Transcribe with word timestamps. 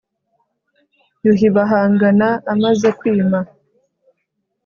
yuhi 1.23 1.47
bahangana 1.55 2.27
amaze 2.53 2.87
kwima 2.99 3.39